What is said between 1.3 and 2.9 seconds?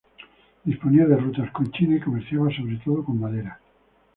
con China y comerciaba sobre